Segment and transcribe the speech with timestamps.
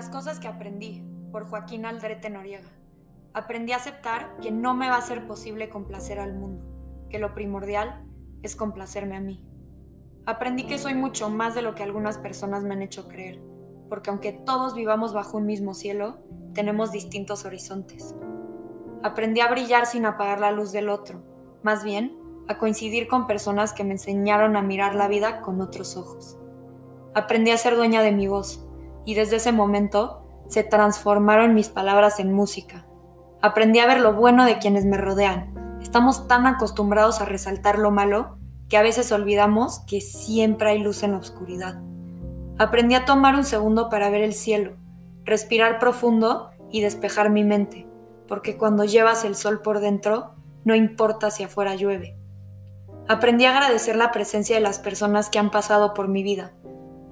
[0.00, 2.68] cosas que aprendí, por Joaquín Aldrete Noriega.
[3.34, 6.64] Aprendí a aceptar que no me va a ser posible complacer al mundo,
[7.08, 8.04] que lo primordial
[8.42, 9.44] es complacerme a mí.
[10.26, 13.42] Aprendí que soy mucho más de lo que algunas personas me han hecho creer,
[13.88, 16.18] porque aunque todos vivamos bajo un mismo cielo,
[16.54, 18.14] tenemos distintos horizontes.
[19.02, 21.22] Aprendí a brillar sin apagar la luz del otro,
[21.62, 22.16] más bien
[22.48, 26.38] a coincidir con personas que me enseñaron a mirar la vida con otros ojos.
[27.14, 28.66] Aprendí a ser dueña de mi voz,
[29.04, 32.86] y desde ese momento se transformaron mis palabras en música.
[33.40, 35.78] Aprendí a ver lo bueno de quienes me rodean.
[35.82, 38.38] Estamos tan acostumbrados a resaltar lo malo
[38.68, 41.80] que a veces olvidamos que siempre hay luz en la oscuridad.
[42.58, 44.76] Aprendí a tomar un segundo para ver el cielo,
[45.24, 47.88] respirar profundo y despejar mi mente,
[48.28, 50.34] porque cuando llevas el sol por dentro,
[50.64, 52.16] no importa si afuera llueve.
[53.08, 56.52] Aprendí a agradecer la presencia de las personas que han pasado por mi vida,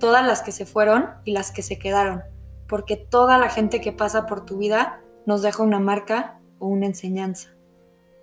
[0.00, 2.24] todas las que se fueron y las que se quedaron,
[2.66, 6.86] porque toda la gente que pasa por tu vida nos deja una marca o una
[6.86, 7.50] enseñanza.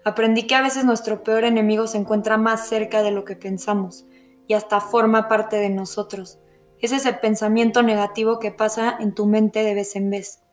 [0.04, 4.06] Aprendí que a veces nuestro peor enemigo se encuentra más cerca de lo que pensamos
[4.48, 6.40] y hasta forma parte de nosotros.
[6.80, 10.44] Es ese pensamiento negativo que pasa en tu mente de vez en vez.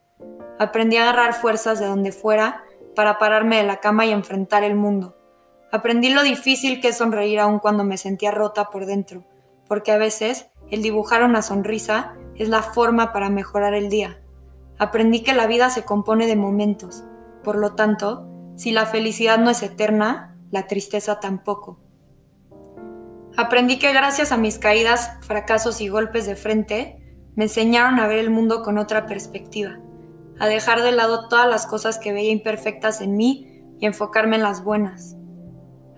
[0.59, 2.63] Aprendí a agarrar fuerzas de donde fuera
[2.95, 5.15] para pararme de la cama y enfrentar el mundo.
[5.71, 9.25] Aprendí lo difícil que es sonreír aún cuando me sentía rota por dentro,
[9.67, 14.21] porque a veces el dibujar una sonrisa es la forma para mejorar el día.
[14.77, 17.03] Aprendí que la vida se compone de momentos,
[17.43, 21.79] por lo tanto, si la felicidad no es eterna, la tristeza tampoco.
[23.37, 27.01] Aprendí que gracias a mis caídas, fracasos y golpes de frente,
[27.35, 29.79] me enseñaron a ver el mundo con otra perspectiva,
[30.39, 34.43] a dejar de lado todas las cosas que veía imperfectas en mí y enfocarme en
[34.43, 35.17] las buenas.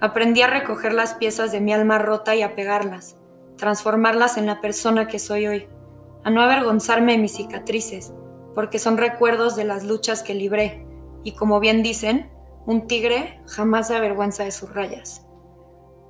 [0.01, 3.17] Aprendí a recoger las piezas de mi alma rota y a pegarlas,
[3.57, 5.67] transformarlas en la persona que soy hoy,
[6.23, 8.13] a no avergonzarme de mis cicatrices,
[8.53, 10.85] porque son recuerdos de las luchas que libré,
[11.23, 12.31] y como bien dicen,
[12.65, 15.25] un tigre jamás se avergüenza de sus rayas.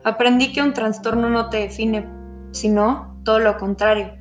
[0.03, 2.09] Aprendí que un trastorno no te define,
[2.51, 4.13] sino todo lo contrario,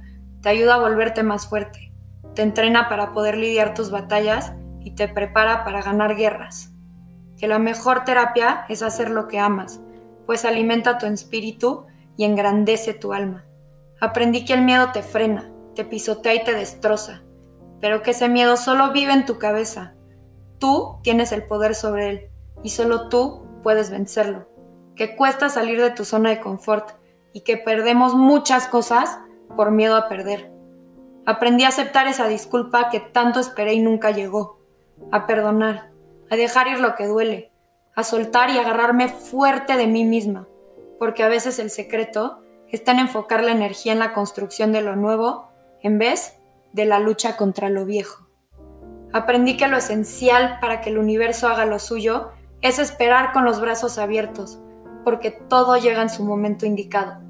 [0.43, 1.93] te ayuda a volverte más fuerte,
[2.35, 6.73] te entrena para poder lidiar tus batallas y te prepara para ganar guerras.
[7.39, 9.81] Que la mejor terapia es hacer lo que amas,
[10.27, 13.45] pues alimenta tu espíritu y engrandece tu alma.
[14.01, 17.23] Aprendí que el miedo te frena, te pisotea y te destroza,
[17.81, 19.95] pero que ese miedo solo vive en tu cabeza.
[20.59, 22.31] Tú tienes el poder sobre él
[22.63, 24.49] y solo tú puedes vencerlo.
[24.95, 26.93] Que cuesta salir de tu zona de confort
[27.33, 29.19] y que perdemos muchas cosas
[29.57, 30.51] por miedo a perder.
[31.27, 34.61] Aprendí a aceptar esa disculpa que tanto esperé y nunca llegó,
[35.11, 35.91] a perdonar,
[36.31, 37.53] a dejar ir lo que duele,
[37.95, 40.49] a soltar y agarrarme fuerte de mí misma
[40.99, 44.97] porque a veces el secreto está en enfocar la energía en la construcción de lo
[44.97, 45.49] nuevo
[45.83, 46.39] en vez
[46.73, 48.27] de la lucha contra lo viejo.
[49.13, 52.31] Aprendí que lo esencial para que el universo haga lo suyo
[52.61, 54.59] es esperar con los brazos abiertos,
[55.05, 57.23] porque todo llega en su momento indicado.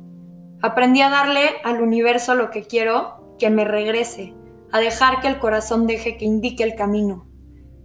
[0.63, 4.35] Aprendí a darle al universo lo que quiero, que me regrese,
[4.73, 7.27] a dejar que el corazón deje que indique el camino.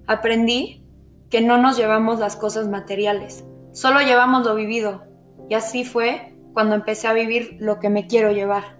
[0.07, 0.83] Aprendí
[1.29, 5.03] que no nos llevamos las cosas materiales, solo llevamos lo vivido,
[5.51, 8.77] y así fue cuando empecé a vivir lo que me quiero llevar.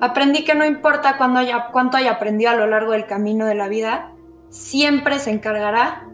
[0.00, 3.66] Aprendí que no importa haya, cuánto haya aprendido a lo largo del camino de la
[3.66, 4.12] vida,
[4.48, 6.08] siempre se encargará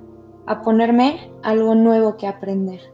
[0.47, 2.94] a ponerme algo nuevo que aprender.